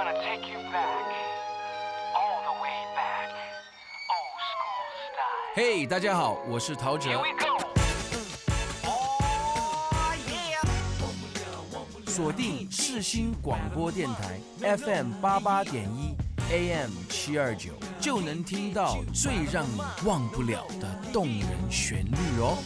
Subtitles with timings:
[0.00, 1.12] you back,
[2.14, 3.28] all the way back.
[5.54, 7.14] 嘿，大家好，我是陶喆.
[7.16, 7.26] Oh.
[12.06, 14.40] 锁定世新广播电台
[14.78, 16.16] FM 八八点一
[16.50, 22.56] AM 七二九，就能听到最让你忘不了的动人旋律哦。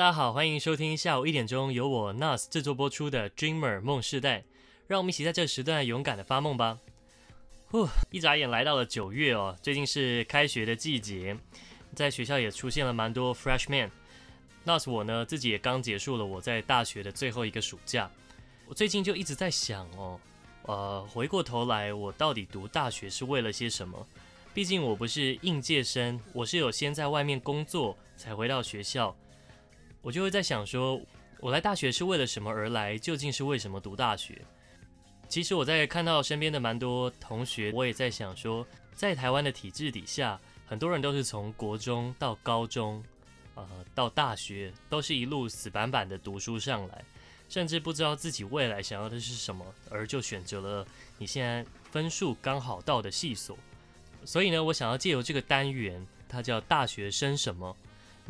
[0.00, 4.38] 大家好，欢迎收听下午一点钟由我 Nas 制作播出的《Dreamer 梦世代》，
[4.86, 6.78] 让我们一起在这时段勇敢的发梦吧。
[7.66, 11.36] 呼，一眨眼来到了九月哦，最近是开学的季节，
[11.94, 13.90] 在学校也出现了蛮多 Freshman。
[14.64, 18.10] Nas 我呢自己也刚结束了我在大学的最后一个暑假，
[18.68, 20.18] 我最近就一直在想哦，
[20.62, 24.06] 呃，回过头来我到底读大学是为了些什么？
[24.54, 29.14] 毕竟我不是应届生，我是有先在外面工作才回到学校。
[30.02, 31.00] 我就会在想说，
[31.38, 32.96] 我来大学是为了什么而来？
[32.96, 34.40] 究竟是为什么读大学？
[35.28, 43.02] 其实我在看到身边的蛮多同学，我也在想说，在台湾的体制底下，很多人都是从国中到高中，
[43.54, 47.04] 呃，到大学，都是一路死板板的读书上来，
[47.48, 50.86] 甚至不知道自己未来想要的是什么，而就选择了
[51.18, 53.56] 你现在分数刚好到的系所。
[54.24, 57.76] 所以呢，我想要借由这个单元，它叫大学生什么？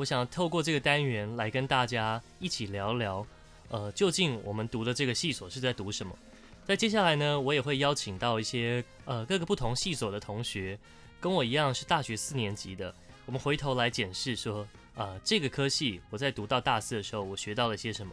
[0.01, 3.27] 我想透过这个单元来跟大家一起聊聊，
[3.69, 6.17] 呃，究竟我们读的这个系所是在读什么？
[6.65, 10.79] 在接下来呢，我也会邀请到一些呃各个不同系所的同学，
[11.21, 12.95] 跟我一样是大学四年级的，
[13.27, 18.11] 我们回头来检视说，呃，这个科系我在读到大四的时候，我学到了些什么？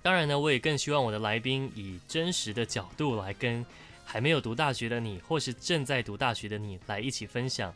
[0.00, 3.62] 当然呢，我也更希望我的来宾以真实的角度来跟
[4.06, 7.74] 还没有读大学的你，或是正在读大学的你来一起分享。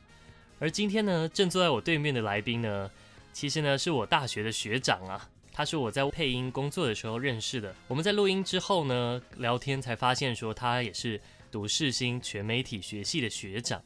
[0.60, 2.90] 而今天呢，正坐在我对面的来宾呢，
[3.32, 7.74] 其实呢是我大学的学长啊，他是我在配音工作的时候认识的。
[7.88, 11.18] 我们在录音之后呢，聊天才发现说他也是
[11.50, 13.82] 读世新全媒体学系的学长。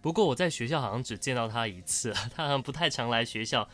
[0.00, 3.68] 不过我在学校好像只见到他一次， 他好像不太常来学校。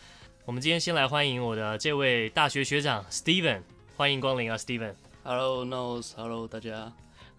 [0.45, 3.63] 我们今天先来欢迎我的这位大学学长 Steven，
[3.97, 4.95] 欢迎光临啊，Steven。
[5.23, 6.93] Hello Nose，Hello 大家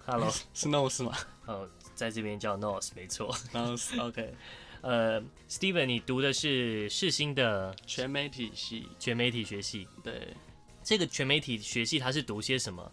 [0.05, 1.17] ，Hello 是 Nose 吗？
[1.47, 1.69] 呃，
[2.03, 4.33] 在这边叫 Nose 没错，Nose，OK。
[4.81, 9.87] 呃，Steven，你读的是世新的全媒体系，全媒体学系。
[10.03, 10.35] 对，
[10.83, 12.91] 这个全媒体学系它是读些什么？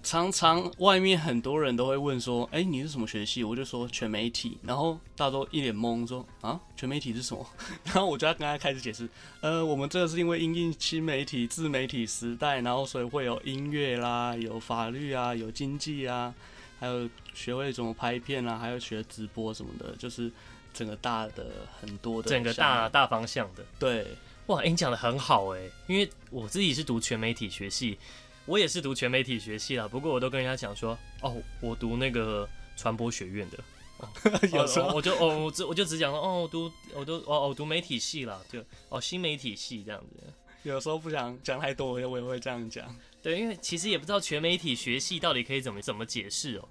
[0.00, 3.42] 常常外面很多人都会问说，哎，你是什么学系？
[3.42, 7.44] 我就说全媒体，然后大家都一脸懵，说啊，全媒体是什么？
[7.82, 9.08] 然后我就要跟他开始解释，
[9.40, 16.32] 呃，我们这个是因为因应新媒体、自媒体时代，然后所以会有音乐啦，有法律啊，有经济啊，
[16.78, 20.30] 还有学会怎么拍片啊，还有学直播什么的，就是。
[20.74, 24.06] 整个大的很多的，整个大大方向的，对，
[24.46, 27.98] 哇，欸、你讲的很好哎，因为我自己是读全媒体学系，
[28.44, 29.88] 我也是读全媒体学系啦。
[29.88, 33.58] 不过我都跟人家讲说，哦，我读那个传播学院的，
[33.98, 34.08] 哦、
[34.52, 40.32] 有时候我就哦，我只我就只讲哦，我读我都哦，我读媒体系啦，就哦新媒体系这样子。
[40.62, 42.94] 有时候不想讲太多，我也会这样讲。
[43.22, 46.68] 对，因为其实也不知道全媒体学系到底可以怎么怎么解释哦。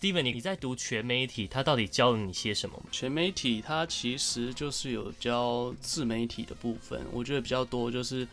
[0.00, 2.80] Steven，你你在读全媒体，他到底教了你些什么？
[2.92, 8.26] 全媒体它其实就是有教自媒体的部分，我觉得比较多就是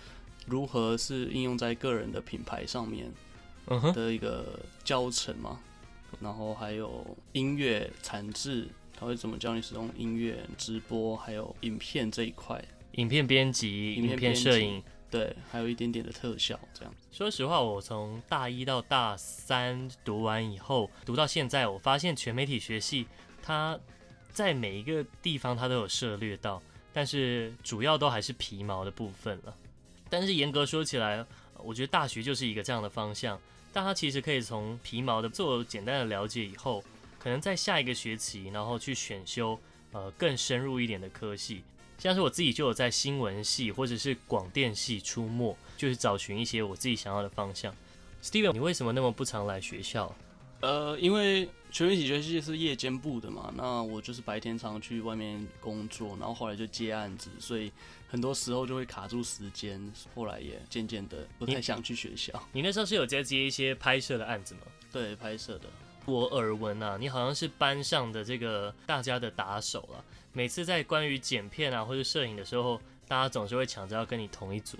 [0.45, 3.11] 如何是应用在个人的品牌上面
[3.95, 5.59] 的一个教程嘛。
[6.19, 14.83] 然后还有音乐产制，他会怎么教你使用音乐、直播，还有影片这一块，影片编辑、影片摄影。
[15.15, 16.93] 对，还有一点点的特效，这样。
[17.09, 23.07] 说实话，我从大一到大三读完以后，读到现在，我发现全媒体学系
[23.41, 23.79] 它
[24.33, 29.55] 在每一个地方它都有涉猎到，但是主要都还是皮毛的部分了。
[30.09, 31.25] 但是严格说起来，
[31.59, 33.39] 我觉得大学就是一个这样的方向，
[33.71, 36.83] 但它其实可以从皮毛的做简单的了解以后，
[37.17, 39.57] 可能在下一个学期，然后去选修
[39.93, 41.63] 呃更深入一点的科系。
[41.97, 47.73] 像是我自己就有在新闻系或者是广电系出没，就是找寻一些我自己想要的方向。
[48.21, 50.15] Steven，你为什么那么不常来学校？
[50.61, 57.71] 呃，因为全民体学系是夜间部的嘛，那我就是白天常去外面工作，然后后来就接案子，所以
[58.07, 59.79] 很多时候就会卡住时间。
[60.15, 62.33] 后来也渐渐的不太想去学校。
[62.51, 64.61] 你， 你那时候是有在接一些拍摄的案子吗？
[64.91, 65.69] 对，拍摄的。
[66.05, 70.03] 我耳闻啊，你好像是班上的这个大家的打手了。
[70.35, 74.77] 每次在关于剪片啊或者摄影的时候，大家总是会抢着要跟你同一组。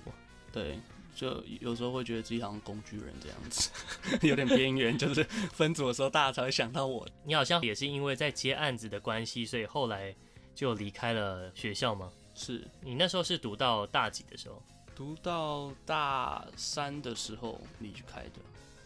[0.52, 0.78] 对，
[1.14, 3.70] 就有时候会觉得自己好像工具人这样子，
[4.20, 4.98] 有点边缘。
[4.98, 7.08] 就是分组的时候，大家才会想到我。
[7.24, 10.14] 你好像也是因为在接案子的关系，所以后来
[10.54, 12.12] 就离开了学校吗？
[12.34, 14.62] 是你那时候是读到大几的时候？
[14.94, 18.32] 读到大三的时候离开的。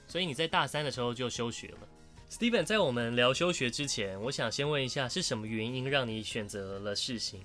[0.07, 1.89] 所以你在大三的时候就休学了。
[2.31, 7.41] Steven，在我们聊休学之前，我想先问一下，是什么原因让你选择了世新？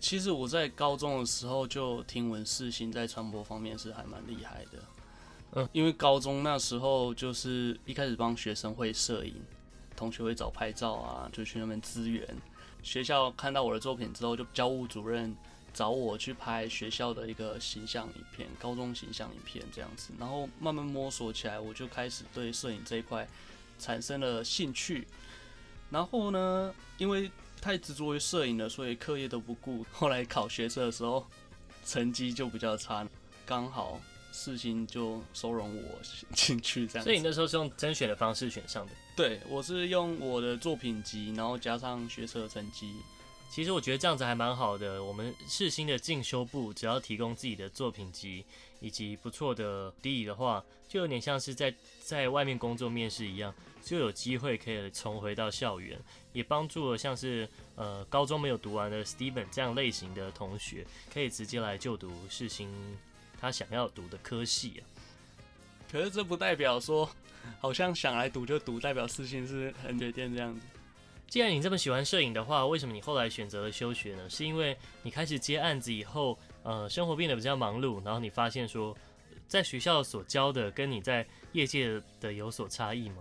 [0.00, 4.82] 其实我在高中的时候就听闻世新在传播方面是还蛮厉害的。
[5.52, 9.40] 嗯，因为高中那时候就是一开始帮学生会摄影，
[9.94, 12.26] 同学会找拍照啊，就去那边支援。
[12.82, 15.32] 学校看到我的作品之后，就教务主任
[15.72, 20.12] 找我去拍学校的一个形象影片，高中形象影片这样子。
[20.18, 23.28] 然后慢慢摸索起来，我就开始对摄影这一块。
[23.78, 25.06] 产生了兴趣，
[25.90, 27.30] 然后呢，因为
[27.60, 29.84] 太执着于摄影了，所以课业都不顾。
[29.92, 31.26] 后来考学测的时候，
[31.84, 33.06] 成绩就比较差，
[33.44, 34.00] 刚好
[34.32, 35.98] 世新就收容我
[36.34, 37.04] 进去这样。
[37.04, 38.92] 所以你那时候是用甄选的方式选上的？
[39.14, 42.94] 对，我是用我的作品集，然后加上学测成绩。
[43.50, 45.04] 其实我觉得这样子还蛮好的。
[45.04, 48.42] 我们世新的进修部只要提供自己的作品集
[48.82, 53.54] 以及不错的地的话，就有点像是在在外面工作面试一样。
[53.84, 55.98] 就有机会可以重回到校园，
[56.32, 62.70] 也帮助了像是呃高中没有读完的 Steven 这样类型的同学，可以直接来就读世新
[63.40, 64.86] 他想要读的科系啊。
[65.90, 67.10] 可是这不代表说，
[67.58, 70.64] 好像想来读就读，代表世新是很绝对这样子。
[71.28, 74.30] 既然你这么喜欢摄影的话，为什么你后来选择了休学呢？
[74.30, 78.96] 是因为你开始接案子以后，呃，生活变得比较忙碌，然后你发现说，
[79.48, 83.16] 在学校所教的跟你在业界的有所差异吗？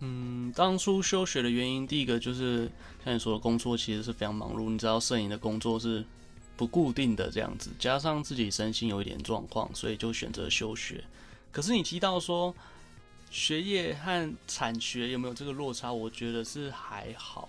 [0.00, 2.70] 嗯，当初休学的原因，第一个就是
[3.04, 4.68] 像你说的工作其实是非常忙碌。
[4.70, 6.04] 你知道摄影的工作是
[6.56, 11.02] 不固定的这样子，加上自己身心有一点状况，所以就选择休学。
[11.50, 12.54] 可是你提到说
[13.30, 15.92] 学业和产学有没有这个落差？
[15.92, 17.48] 我觉得是还好，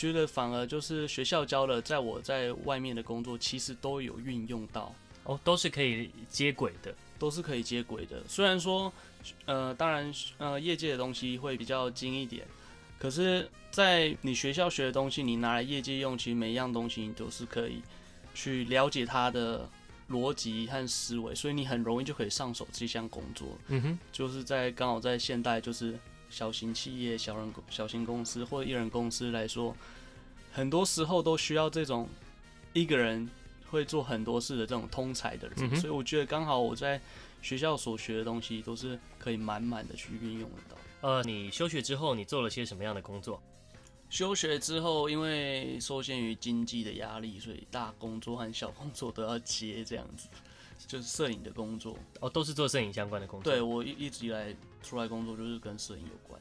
[0.00, 4.94] 觉得反而就是学校教的，在我在外面的工作其实都有运用到
[5.24, 8.22] 哦，都是可以接轨的，都是可以接轨的。
[8.26, 8.90] 虽然说。
[9.44, 12.42] 呃，当然，呃，业界的东西会比较精一点，
[12.98, 17.82] 可是，在你学校学的东西，你拿来业界用，其实每一样东西你都是可以
[18.32, 19.68] 去了解它的
[20.08, 23.58] 逻辑和思维，所以你很容易就可以上手这项工作。
[23.68, 25.98] 嗯哼，就是在刚好在现代，就是
[26.30, 29.76] 小型企业、小人、小型公司或者一人公司来说，
[30.52, 32.08] 很多时候都需要这种
[32.72, 33.28] 一个人
[33.68, 36.98] 会做很多事的这种通才的人，嗯、所以我觉得刚好我在。
[37.42, 40.76] 学校所学的东西都是可以满满的去运用得到。
[41.08, 43.42] 呃，你休学之后，你做了些什么样的工作？
[44.10, 50.28] 休学之后，因为受限于经济的压力，所以大工作和小工作都要接，这样子，
[50.86, 51.96] 就是摄影的工作。
[52.20, 53.52] 哦，都是做摄影相关的工作。
[53.52, 56.40] 对，我一一直以来出来工作就是跟摄影有关。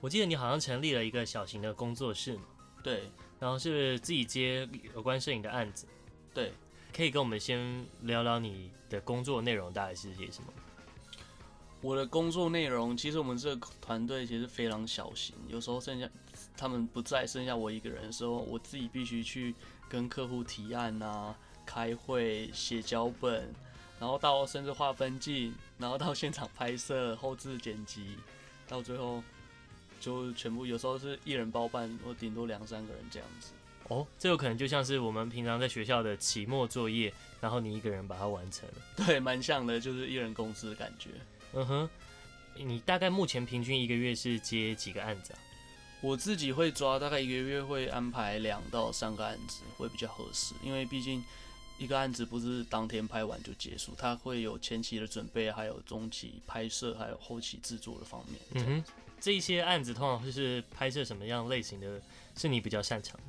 [0.00, 2.42] 我记得你好像成立了一个小型的工作室嘛？
[2.82, 5.86] 对，然后是自己接有关摄影的案子。
[6.34, 6.52] 对。
[6.94, 10.52] 可以跟我们先聊聊你的工作内容大概是些什么？
[11.80, 16.06] 我的工作内容，其实我们这个团队其实非常小型，有时候剩下
[16.54, 19.54] 他们不在，剩下我一个人的时候，我自己必须去
[19.88, 21.34] 跟客户提案啊、
[21.64, 23.50] 开会、写脚本，
[24.02, 28.16] 然后到甚至画分镜，然后到现场拍摄、后置剪辑，
[28.66, 29.22] 到最后
[30.00, 33.52] 就全部有时候是一人包办，或顶多两三个人这样子。
[33.86, 38.74] 哦，这有可能就像是我们平常在学校的期末作业，然后你一个人把它完成了。
[39.06, 41.10] 对，蛮像的，就是一人公司的感觉。
[41.52, 41.90] 嗯哼，
[42.56, 45.38] 你大概目前平均一个月是接几个案子啊？
[46.00, 50.56] 我自己会抓，大概一个月会安排两到三个案子，会比较合适。
[50.60, 51.22] 因为毕竟
[51.82, 58.40] 一个案子不是当天拍完就结束，它会有前期的准备，还有中期拍摄，还有后期制作的方面。
[58.52, 58.84] 嗯哼，
[59.20, 62.00] 这一些案子通常会是拍摄什么样类型的，
[62.36, 63.24] 是你比较擅长的？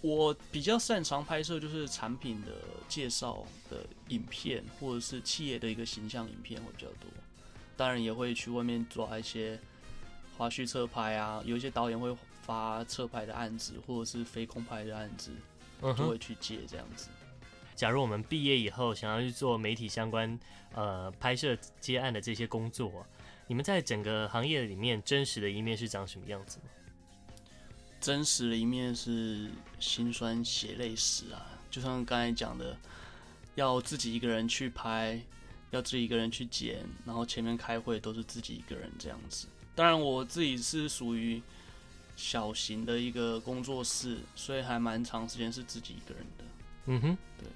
[0.00, 2.52] 我比较擅长拍摄就是产品的
[2.88, 7.10] 介绍的影片，或者是企业的一个形象影片会比较多。
[7.76, 9.58] 当然也会去外面抓一些
[10.36, 15.32] 花絮侧拍啊，有一些导演会发侧拍的案子，或者是非空拍的案子，
[15.80, 17.08] 就会去接这样子。
[17.78, 20.36] 假如我们毕业以后想要去做媒体相关
[20.74, 23.06] 呃拍摄接案的这些工作，
[23.46, 26.64] 你们在整个行业里面真实的一面是长什么样子吗？
[28.00, 32.76] 真实的一面是心酸血泪史啊，就像刚才讲的，
[33.54, 35.20] 要自己一个人去拍，
[35.70, 39.46] 要自己一个人去剪，然后前面开会都是自己一个人这样子。
[39.76, 41.40] 当然我自己是属于
[42.16, 46.44] 小型的一个工作室，所以还蛮长时间是自己一个人的。
[46.86, 47.48] 嗯哼，对。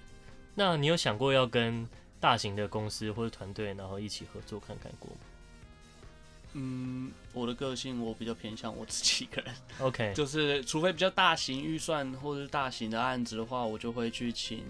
[0.54, 1.88] 那你有想过要跟
[2.20, 5.16] 大型的公司或者团队，然后一起合作看看过吗？
[6.54, 9.54] 嗯，我的个性我比较偏向我自己一个人。
[9.80, 14.62] OK， 就是除非比较大型预算或者是大型的案子的话，我就会去请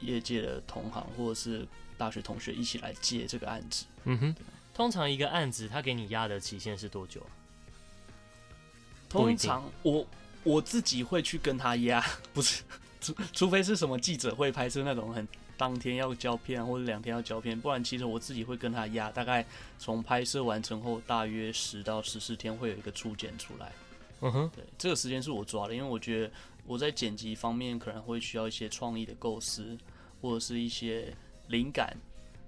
[0.00, 3.86] 业界的同行或者是大学同学一起来接这个案子。
[4.04, 4.36] 嗯哼，
[4.74, 7.32] 通常一个案子他给你压的期限是多久啊？
[9.08, 10.06] 通常我
[10.42, 12.62] 我自己会去跟他压， 不是
[13.02, 15.28] 除除非是什么记者会拍摄那种很。
[15.54, 19.46] 当天要胶片或者两天要胶片，不然其实我自己会跟他压，大概
[19.78, 23.70] 从拍摄完成后大约十到十四天会有一个初剪出来。
[24.22, 26.32] 嗯哼，对，这个时间是我抓的，因为我觉得
[26.66, 29.78] 我在剪辑方面可能会需要一些创意的构思，
[30.20, 31.14] 或者是一些
[31.46, 31.96] 灵感，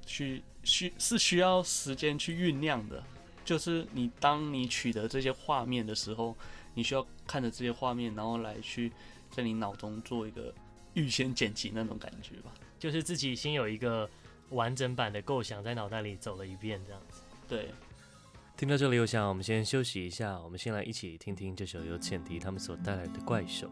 [0.04, 3.00] 去需是需要时间去酝酿的。
[3.44, 6.34] 就是你当你取得这些画面的时候，
[6.74, 8.90] 你需要看着这些画面，然后来去
[9.34, 10.54] 在你脑中做一个
[10.94, 12.54] 预先剪辑那种感觉吧。
[12.78, 14.08] 就是自己先有一个
[14.50, 17.22] 完整版的构想在脑袋里走了一遍，这样子。
[17.48, 17.70] 对，
[18.56, 23.66] 听到这里，我想我们先休息一下，我们先来一起听听这首由浅迪他们所带来的《怪兽》。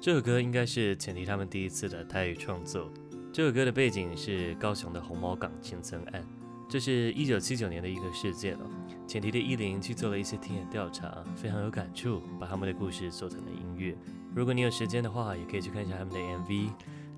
[0.00, 2.90] 这首歌应该是浅迪他们第一次的台语创作。
[3.32, 6.26] 这首歌的背景是高雄的红毛港千层案，
[6.68, 8.70] 这是一九七九年的一个事件哦。
[9.06, 13.96] 浅堤的依林去做了一些田野调查，非常有感触，把他们的故事做成了音乐。
[14.34, 16.70] 如果你有时间的话，也可以去看一下他们的 MV。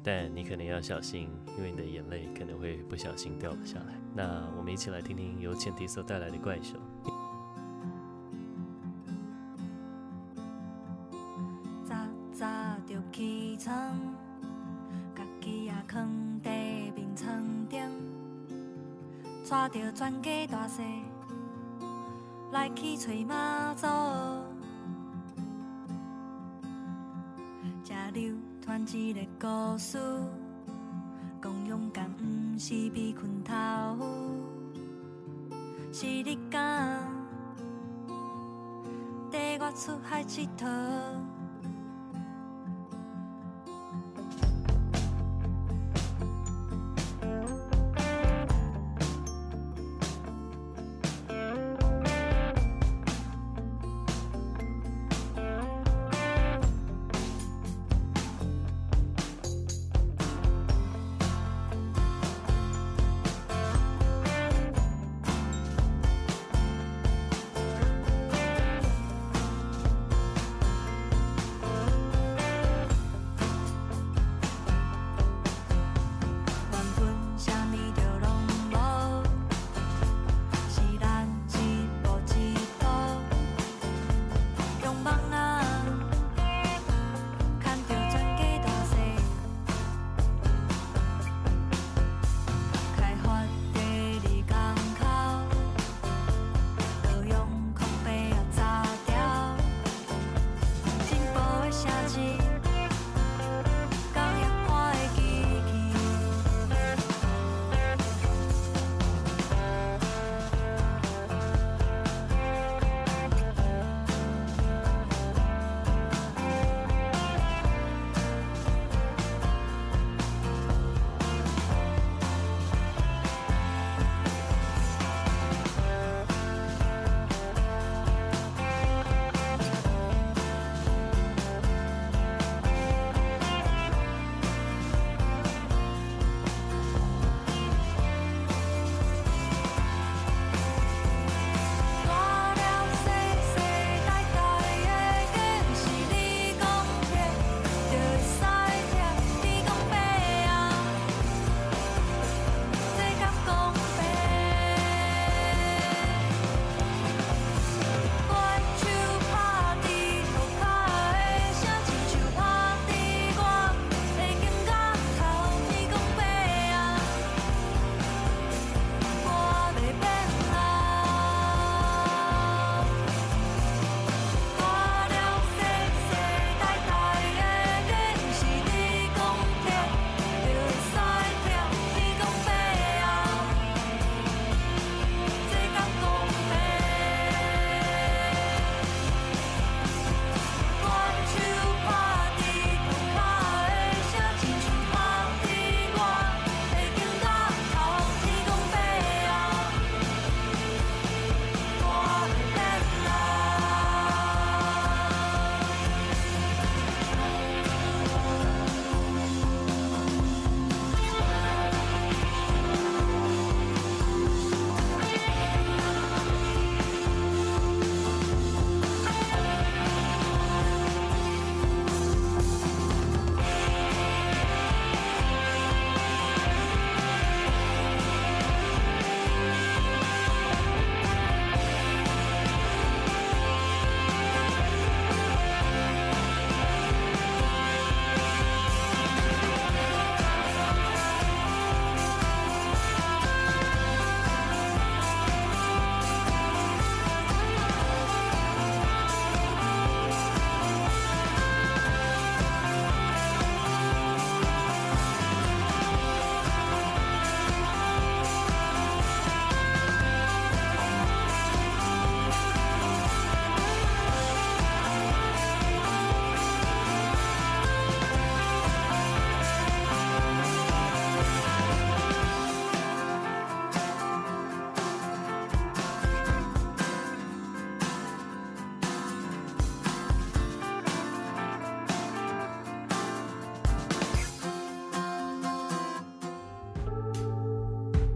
[0.04, 3.94] 但你可能要小心，因为你的眼泪可能会不小心掉了下来。
[4.12, 6.76] 那我们一起来听听由浅提所带来的怪兽。
[28.90, 29.98] 一个故事，
[31.40, 32.24] 讲勇敢不
[32.58, 33.54] 是被困头，
[35.92, 37.00] 是你敢
[39.30, 40.66] 带我出海佚佗。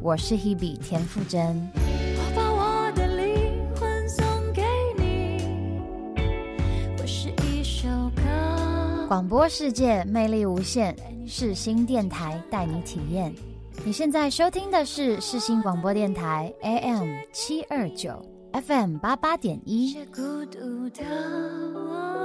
[0.07, 1.69] 我是 Hebe 田馥甄。
[1.75, 4.63] 我把我的灵魂送给
[4.97, 5.81] 你，
[7.01, 8.23] 我是一首歌。
[9.09, 10.95] 广播世界魅力无限，
[11.27, 13.35] 世新电台带你体验。
[13.85, 19.89] 你现在收听的是世新广播电台 AM 七二九 FM 八八点一。
[19.89, 22.16] 些孤独的字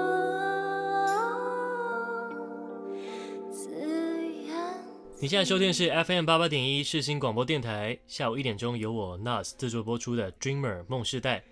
[5.22, 11.44] 你现在收听的是 FM 八八点一世新广播电台，下午一点钟由我 Nas 制作播出的 Dreamer 梦世代。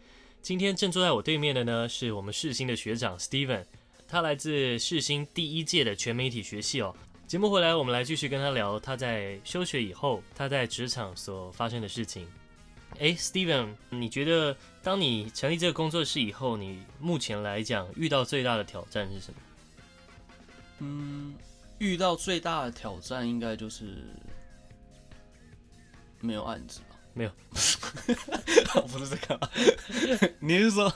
[0.42, 3.64] 今天正坐在我对面的呢，是我们世新的学长 Steven，
[4.08, 6.96] 他来自世新第一届的全媒体学系哦。
[7.27, 12.25] 节目回来，我们来继续跟他聊他在休学以后，他在职场所发生的事情。
[12.98, 19.40] 哎，Steven，你觉得当你成立这个工作室以后，你目前来讲遇到最大的挑战是什么？
[20.79, 21.36] 嗯，
[21.79, 24.05] 遇到最大的挑战应该就是
[26.22, 26.96] 没有案子吧？
[27.13, 27.31] 没有，
[28.87, 29.39] 不是这个，
[30.39, 30.94] 你是说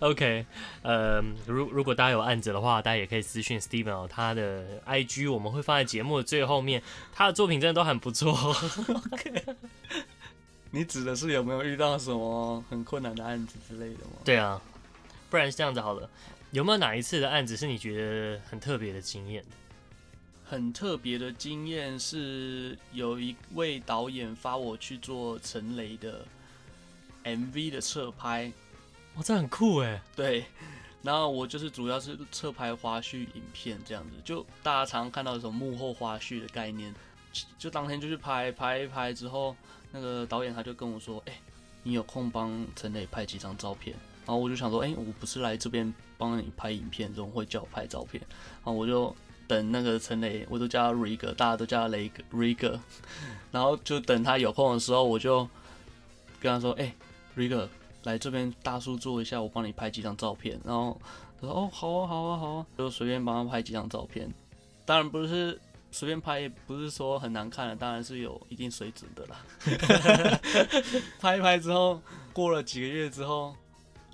[0.00, 0.46] ？OK，
[0.82, 8.32] 呃，如如果大家有案子的话，大家也可以私讯 Steven 哦，他的 IG 我们会放在节目的最后面，他的作品真的都很不错。
[9.12, 9.44] OK，
[10.70, 14.12] 你指的是有没有遇到什么很困难的案子之类的吗？
[14.24, 14.60] 对啊，
[15.28, 16.08] 不然是这样子好了，
[16.56, 19.44] 有没有哪一次的案子是你觉得很特别的经验？
[20.42, 26.26] 很特别的经验是有一位导演发我去做陈雷的
[27.24, 28.50] MV 的侧拍。
[29.16, 30.00] 哇，这很酷哎！
[30.16, 30.46] 对，
[31.02, 36.94] 然后我就是主要是侧拍花絮影片这样子，就大家常常看到的什么幕后花絮的概念，
[37.58, 39.54] 就当天就去拍拍一拍之后，
[39.92, 41.40] 那个导演他就跟我说：“哎、欸，
[41.82, 43.94] 你有空帮陈磊拍几张照片？”
[44.26, 48.22] 然后我就想说：“哎、我不是来这边帮你拍影片，怎么会叫我拍照片？”
[48.62, 49.14] 然后我就
[49.46, 52.78] 等那个陈雷，我都叫他 Rig，大家都叫他雷哥 Rig，
[53.50, 55.48] 然后就等他有空的时候，我就
[56.40, 56.94] 跟他说：“哎、欸
[57.40, 57.68] ，Rig。”
[58.06, 60.56] 来这边大叔坐一下，我帮你拍几张照片。
[60.64, 60.96] 然后
[61.40, 64.32] 他说：“哦，好啊，好啊，好啊。”就随便帮他拍几张照片。
[64.84, 65.60] 当然不是
[65.90, 69.44] 随便拍，也不是说很难看的，当然是有一定水准的啦。
[71.18, 72.00] 拍一拍之后，
[72.32, 73.56] 过了几个月之后，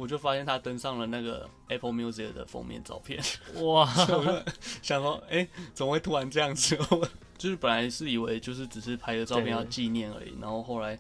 [0.03, 3.23] 我就发现他登上了那个 Apple Music 的封面照片。
[3.63, 3.87] 哇！
[4.83, 6.77] 想说，哎、欸，怎么会突然这样子？
[7.39, 10.99] 就是本来是以为就是只是拍个照片要纪念而已，然后后来。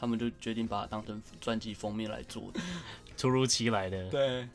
[0.00, 2.60] 他们就决定把它当成专辑封面来做的，
[3.16, 4.10] 突如其来的。
[4.10, 4.48] 对，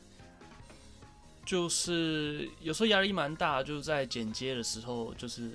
[1.42, 5.52] 就是有时候压力蛮大，就是在剪接的时候，就是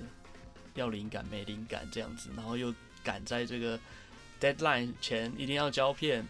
[0.74, 3.78] 要灵感没灵感这样子，然后又赶在这个
[4.40, 6.26] deadline 前一定要胶片，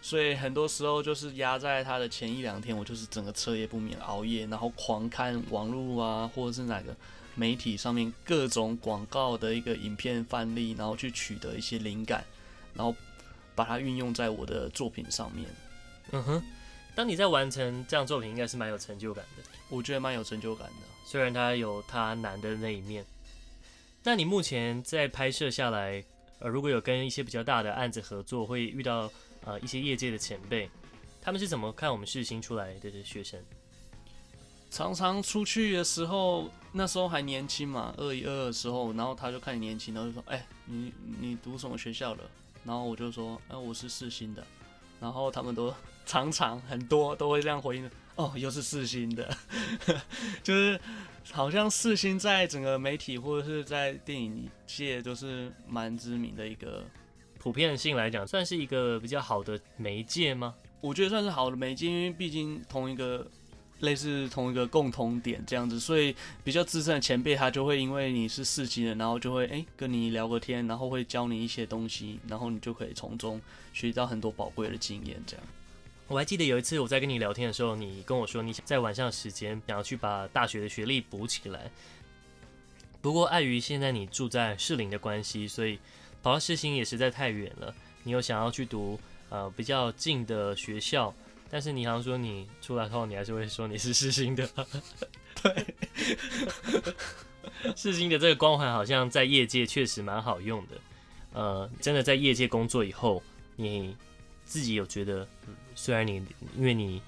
[0.00, 6.96] 所以很多时候就是压在他的前一两天，我就是整个彻夜不眠熬夜，然后狂看网络啊，或者是哪个
[7.34, 12.24] 媒体上面各种广告的一个影片范例，然后去取得一些灵感，
[12.74, 12.94] 然后。
[13.58, 15.44] 把它运用在我的作品上面。
[16.12, 16.42] 嗯哼，
[16.94, 19.42] 当你在完成这样作品，应该是蛮有成就感的。
[19.68, 23.04] 我觉得蛮有成就感的，虽然它有它难的那一面。
[24.04, 26.04] 那你目前在拍摄下来，
[26.38, 29.10] 呃，如果有跟一些比较大的案子合作，会遇到
[29.48, 30.70] 呃一些业界的前辈，
[31.22, 33.40] 他们是怎么看我们世新出来的学生？
[34.70, 42.28] 常常出去的时候，那时候还年轻嘛，二一二的时候，然后他就看你年轻，然后就说：“哎、你你读什么学校的？”
[42.64, 44.46] 然后我就说，哎、我是四新的。
[45.00, 45.72] 然后他们都
[46.04, 49.34] 常常很多都会这样回应，哦，又是四新的，
[50.42, 50.78] 就是
[51.30, 56.84] 好像四新在整个媒体或者是在电影界都是蛮知名的一个，
[57.48, 60.54] 普遍性来讲，算是一个比较好的媒介吗？
[60.82, 63.26] 我觉得算是好的媒介，因为毕竟同一个。
[63.80, 73.40] 类似同一个共同点这样子，所以比较资深的前辈他就会因为你是四级的，然后就会诶、欸、跟你聊个天，然后会教你一些东西，然后你就可以从中
[73.72, 75.22] 学习到很多宝贵的经验。
[75.24, 75.46] 这样，
[76.08, 81.70] 我还记得有一次我在跟你聊天的时候，你跟我说你想在晚上的时间想要去把大学的学历补起来，
[83.00, 85.78] 不过碍于现在你住在士林的关系，所以
[86.22, 87.74] 跑到世新也实在太远了。
[88.04, 91.14] 你又想要去读呃比较近的学校。
[91.50, 94.46] 但是你好像说你出来后，你还是会说你是世新的，
[95.42, 95.74] 对，
[97.74, 100.78] 世新的这个光环好像在业界确实蛮好用的。
[101.32, 103.22] 呃，真的在业界工作以后，
[103.56, 103.96] 你
[104.44, 105.26] 自己有觉得，
[105.74, 106.22] 虽然你
[106.54, 107.00] 因为你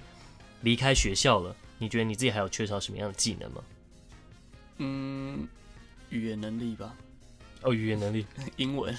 [0.61, 3.63] 离开学校了，你觉得你自己还有缺少什么样的技能吗？
[4.77, 5.47] 嗯，
[6.09, 6.95] 语言能力吧。
[7.61, 8.25] 哦，语言能力，
[8.57, 8.95] 英文。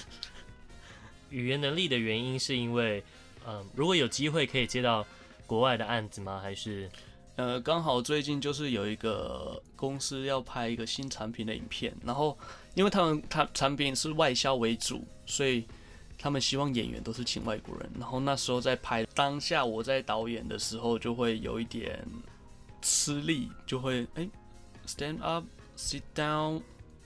[1.29, 3.03] 语言能力的原因是因为，
[3.45, 5.05] 嗯、呃，如果有机会可以接到。
[5.45, 6.39] 国外的案子吗？
[6.41, 6.89] 还是，
[7.35, 12.35] 呃，刚好最近就是有一个公司要拍一个新产品的影片，然后
[12.75, 15.65] 因为他们他产品是外销为主，所以
[16.17, 17.91] 他们希望演员都是请外国人。
[17.99, 22.03] 然后那时候在拍当下，我在导演的时候就会有一点
[22.81, 24.29] 吃力，就会哎、欸、
[24.87, 26.61] stand up，sit down，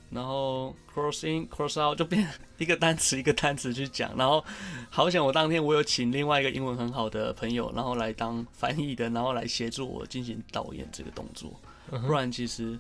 [0.10, 4.16] 然后 cross in cross out，就变一个单词一个单词去讲。
[4.18, 4.44] 然后
[4.90, 11.52] 好险我当天我有请另外一个英文很好的朋友，然后来当翻译的，然后来协助我进行导演这个动作。
[11.90, 12.78] 不然其实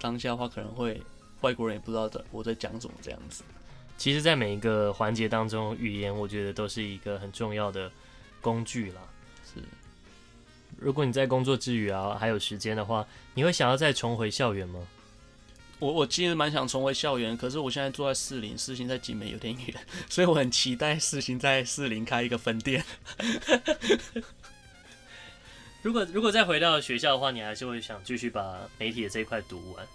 [0.00, 1.02] 当下的话可能会。
[1.42, 3.44] 外国人也不知道在我在讲什么这样子。
[3.98, 7.92] 其实，在每一个环节当中，语言我觉得都是一个很重要的
[8.40, 9.02] 工具啦。
[9.44, 9.60] 是，
[10.78, 14.80] 如果你在工作之余啊，还有时间的话，你会想要再重回校园吗？
[15.78, 19.74] 我我其实蛮想重回校园，可是我现在住在士林，四星在景美有点远，
[20.08, 22.82] 所以我很期待四星在士林开一个分店。
[25.82, 29.86] 如果如果再回到学校的话，你还是会想继续把媒体的这一块读完？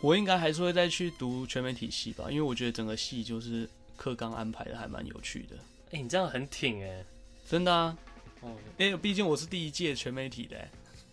[0.00, 5.56] 我应该还是会再去读全媒体系吧，因为我觉得整个系就是课纲安排的还蛮有趣的。
[5.90, 7.04] 哎、欸，你这样很挺哎、欸，
[7.46, 7.96] 真的啊。
[8.40, 10.56] 哦，因为毕竟我是第一届全媒体的，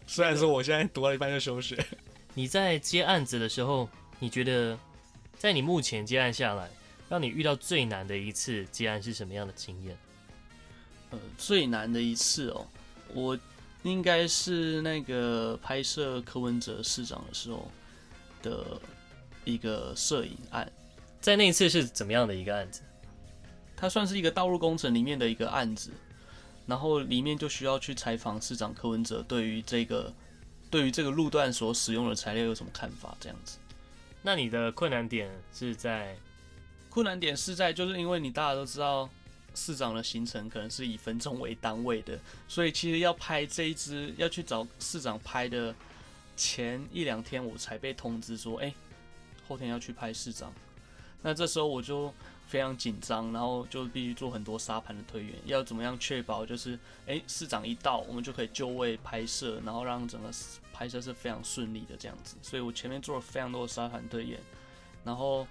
[0.08, 1.76] 虽然说我现在读到一半就休学。
[2.38, 4.78] 你在接案子的时候，你觉得
[5.40, 6.70] 在你目前接案下来，
[7.10, 9.98] 让你遇到最难的一次接案是什么样的经验？
[11.10, 12.68] 呃，最难的一次哦，
[13.12, 13.36] 我
[13.82, 17.68] 应该是那个拍摄柯文哲市长的时候。
[18.44, 18.80] 的
[19.44, 20.72] 一个摄影案，
[21.20, 22.82] 在那一次是怎么样的一个案子？
[23.76, 25.90] 它算是一个道路工程里面的一个案子，
[26.68, 30.14] 然后里面就需要去采访市长柯文哲对于这个
[30.78, 33.18] 对于这个路段所使用的材料有什么看法？
[33.20, 33.58] 这样子。
[34.22, 36.16] 那你的困难点是在？
[36.88, 39.10] 困难点是在，就是因为你大家都知道
[39.56, 45.74] 市长的行程可能是以分钟为单位的，所以其实要拍这一支要去找市长拍的。
[46.36, 48.76] 前一两天我才被通知说，哎、欸，
[49.48, 50.54] 后天要去拍市长。
[51.24, 52.14] 那这时候我就
[52.48, 60.30] 非常紧张，然后就必须做很多沙盘的推演，要怎么样确保就是，哎、市长一到，我们就可以就位拍摄，然后让整个
[60.72, 62.36] 拍摄是非常顺利的这样子。
[62.42, 64.40] 所以我前面做了非常多的沙盘推演，
[65.04, 65.46] 然后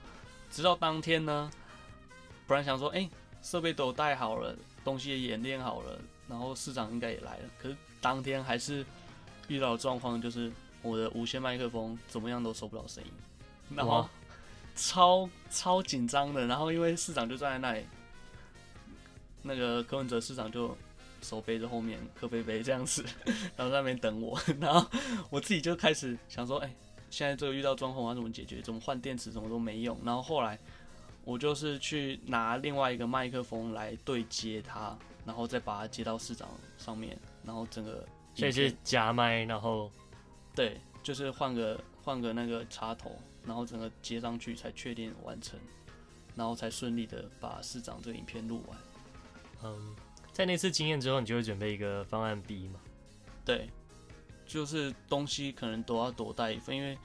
[0.50, 1.50] 直到当天呢，
[2.46, 3.08] 本来想说，哎、
[3.42, 8.84] 设备都带好了，东西也演练好了，然后市长应该也来了，可是当天还是
[9.48, 10.50] 遇到状况就是。
[10.82, 13.10] 我的无线麦克风怎么样都收不到声音，
[13.74, 14.08] 然后
[14.76, 17.84] 超超紧张的，然后因为市长就站在那里，
[19.42, 20.76] 那个柯文哲市长就
[21.22, 23.04] 手背着后面柯贝贝这样子，
[23.56, 24.88] 然后在那边等我，然后
[25.30, 26.76] 我自己就开始想说，哎、欸，
[27.10, 28.60] 现在这个遇到状况我要怎么解决？
[28.60, 29.32] 怎么换电池？
[29.32, 29.98] 怎么都没用。
[30.04, 30.58] 然后后来
[31.24, 39.90] 我就是去拿另外一个麦克风来对接它，然后再把它接到市长上面，然后整个所以是夹麦，然后。
[40.54, 43.14] 对，就是换个换个那个插头，
[43.46, 45.58] 然后整个接上去才确定完成，
[46.34, 48.78] 然后才顺利的把市长这个影片录完。
[49.62, 49.94] 嗯，
[50.32, 52.80] 在那次经验之后，你就会准备一个方案 B 嘛？
[53.44, 53.70] 对，
[54.46, 56.98] 就是东西可能都要多带一份，因为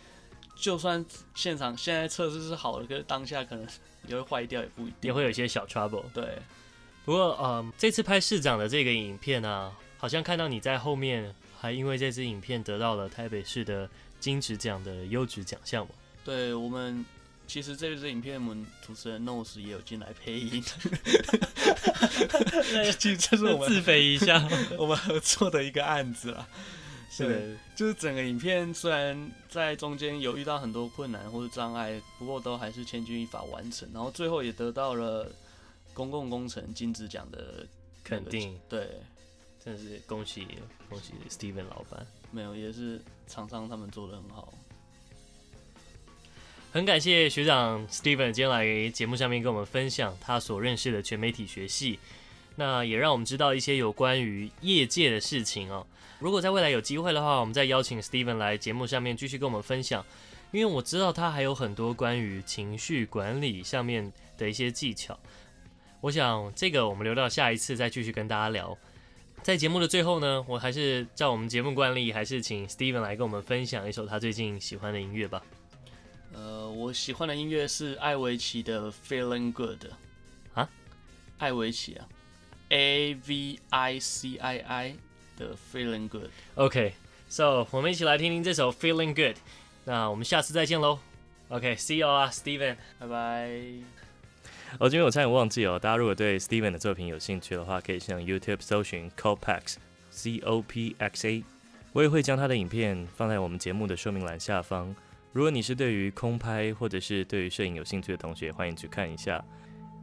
[0.56, 3.68] 就算现场现在测试是好的，可是当下可能
[4.08, 6.04] 也会坏掉，也不一定，也会有一些小 trouble。
[6.14, 6.40] 对，
[7.06, 11.34] 不过嗯，这次拍市长的这个影片啊，好像看到你在后面。
[11.62, 13.88] 还因为这支影片得到了台北市的
[14.20, 15.92] 金质奖的优质奖项嘛？
[16.24, 17.06] 对，我们
[17.48, 20.64] 其实这支影片，我们主持人 Nose 也有进来配音。
[23.00, 26.48] 其实这是我们自肥一下， 我们合作的一个案子啦。
[27.10, 35.30] 是的，就是整个影片虽然在中间有遇到很多困难或者障碍，不过都还是千钧一发完成，然后最后也得到了
[35.94, 37.66] 公共工程金质奖的
[38.04, 38.58] 肯定。
[38.70, 38.88] 对。
[39.64, 40.48] 真的是恭喜
[40.90, 44.52] 恭喜 Steven 老板，没有也是厂商他们做的很好，
[46.74, 52.00] 很感谢学长 Steven 今天来节目上面跟我们分享他所认识的全媒体学系，
[52.56, 55.86] 那也让我们知道一些有关于业界的事情哦。
[56.20, 60.06] 如果在未来有机会的话，我们再邀请 Steven 来节目上面继续跟我们分享，
[60.52, 65.20] 因为我知道他还有很多关于情绪管理上面的一些技巧。
[66.00, 68.78] 我想这个我们留到下一次再继续跟大家聊。
[69.44, 75.44] 在节目的最后呢，我还是照我们节目惯例，还是请 Steven 来跟我们分享一首他最近喜欢的音乐吧。
[76.34, 79.86] 呃，我喜欢的音乐是艾维奇的《Feeling Good》
[80.54, 80.70] 啊，
[81.38, 82.08] 艾维奇啊
[82.70, 84.96] ，A V I C I I
[85.38, 86.26] 的《Feeling Good》。
[86.56, 89.36] OK，So 我们一起来听听这首《Feeling Good》。
[89.86, 91.00] 那我们下次再见喽。
[91.50, 93.50] OK，See you 啊，Steven，拜拜。
[94.80, 101.44] 哦，今天我差点忘记哦，大家如果对 Steven 的作品有兴趣的话，可以上 YouTube 搜寻 Copaxa，C O P X A。
[101.92, 104.96] 我也会将他的影片放在我们节目的说明栏下方，
[105.34, 109.44] 如果你是对于空拍或者是对于摄影有兴趣的同学，欢迎去看一下。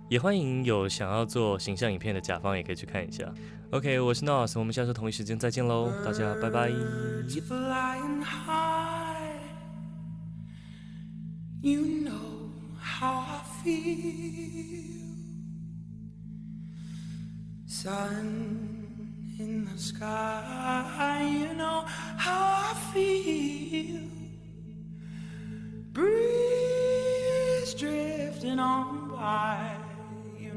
[0.08, 3.30] 也欢迎有想要做形象影片的甲方，也可以去看一下。
[3.72, 6.72] OK，我是 Nos，我们下周同一时间再见喽，大家拜拜。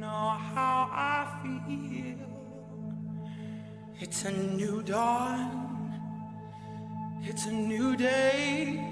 [0.02, 2.18] Know how I feel.
[4.00, 5.50] It's a new dawn,
[7.22, 8.84] it's a new day,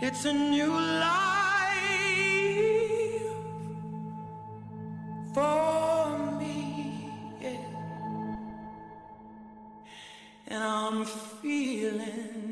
[0.00, 0.72] it's a new
[1.06, 1.20] life
[5.34, 6.58] for me.
[7.40, 7.66] Yeah.
[10.48, 12.49] And I'm feeling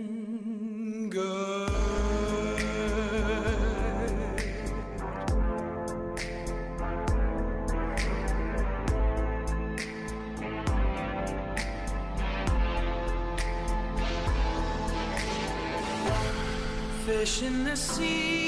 [17.29, 18.48] fish in the sea.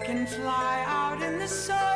[0.00, 1.89] I can fly out in the sun.